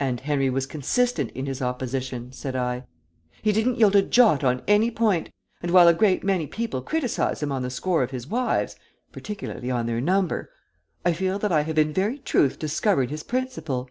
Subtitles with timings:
[0.00, 2.86] "And Henry was consistent in his opposition," said I.
[3.42, 5.28] "He didn't yield a jot on any point,
[5.60, 8.76] and while a great many people criticise him on the score of his wives
[9.12, 10.48] particularly on their number
[11.04, 13.90] I feel that I have in very truth discovered his principle."